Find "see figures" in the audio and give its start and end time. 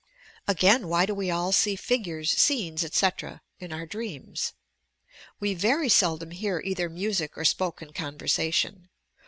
1.51-2.31